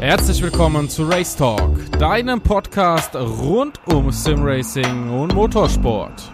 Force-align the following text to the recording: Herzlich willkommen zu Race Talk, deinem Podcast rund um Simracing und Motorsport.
Herzlich 0.00 0.40
willkommen 0.40 0.88
zu 0.88 1.08
Race 1.08 1.34
Talk, 1.34 1.90
deinem 1.98 2.40
Podcast 2.40 3.16
rund 3.16 3.80
um 3.86 4.12
Simracing 4.12 5.10
und 5.10 5.34
Motorsport. 5.34 6.32